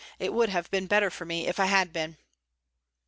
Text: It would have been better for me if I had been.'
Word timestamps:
It 0.17 0.33
would 0.33 0.49
have 0.49 0.71
been 0.71 0.87
better 0.87 1.11
for 1.11 1.25
me 1.25 1.45
if 1.45 1.59
I 1.59 1.65
had 1.65 1.93
been.' 1.93 2.17